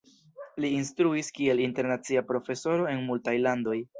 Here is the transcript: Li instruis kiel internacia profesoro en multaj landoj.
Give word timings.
Li 0.63 0.71
instruis 0.77 1.29
kiel 1.35 1.61
internacia 1.65 2.25
profesoro 2.31 2.91
en 2.95 3.07
multaj 3.13 3.37
landoj. 3.49 3.79